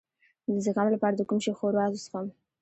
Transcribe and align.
د 0.53 0.53
زکام 0.65 0.87
لپاره 0.93 1.13
د 1.15 1.21
کوم 1.29 1.39
شي 1.43 1.51
ښوروا 1.57 1.85
وڅښم؟ 1.87 2.25